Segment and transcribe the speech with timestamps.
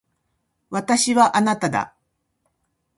[0.71, 1.95] 私はあなただ。